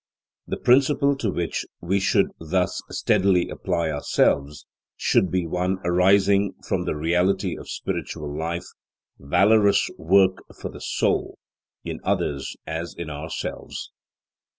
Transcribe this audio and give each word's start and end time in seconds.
The 0.47 0.57
principle 0.57 1.15
to 1.17 1.29
which 1.29 1.63
we 1.79 1.99
should 1.99 2.31
thus 2.39 2.81
steadily 2.89 3.49
apply 3.49 3.91
ourselves 3.91 4.65
should 4.97 5.29
be 5.29 5.45
one 5.45 5.77
arising 5.85 6.55
from 6.67 6.85
the 6.85 6.95
reality 6.95 7.55
of 7.55 7.69
spiritual 7.69 8.35
life; 8.35 8.65
valorous 9.19 9.91
work 9.99 10.39
for 10.59 10.71
the 10.71 10.81
soul, 10.81 11.37
in 11.85 11.99
others 12.03 12.55
as 12.65 12.95
in 12.97 13.11
ourselves. 13.11 13.91